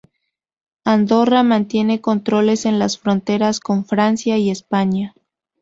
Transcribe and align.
Andorra 0.83 1.43
mantiene 1.43 2.01
controles 2.01 2.65
en 2.65 2.79
las 2.79 2.97
fronteras 2.97 3.59
con 3.59 3.85
Francia 3.85 4.35
y 4.39 4.49
España. 4.49 5.13